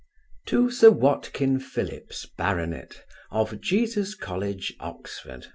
[0.47, 3.03] To Sir WATKIN PHILLIPS, Bart.
[3.29, 5.43] of Jesus college, Oxon.